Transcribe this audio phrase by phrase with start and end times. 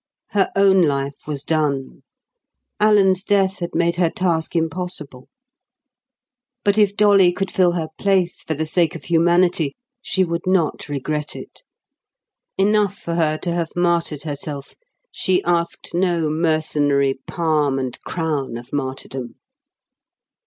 [0.31, 2.01] Her own life was done;
[2.79, 5.27] Alan's death had made her task impossible;
[6.63, 10.89] but if Dolly could fill her place for the sake of humanity, she would not
[10.89, 11.61] regret it.
[12.57, 14.73] Enough for her to have martyred herself;
[15.11, 19.35] she asked no mercenary palm and crown of martyrdom.